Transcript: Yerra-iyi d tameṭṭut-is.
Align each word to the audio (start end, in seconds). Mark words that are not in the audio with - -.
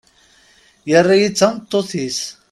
Yerra-iyi 0.89 1.29
d 1.29 1.33
tameṭṭut-is. 1.35 2.19